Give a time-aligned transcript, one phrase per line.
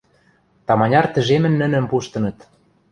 [0.67, 2.37] Таманяр тӹжемӹн нӹнӹм пуштыныт.